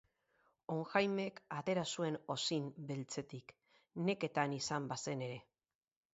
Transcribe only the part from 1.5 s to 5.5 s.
atera zuen osin beltzetik, neketan izan bazen ere.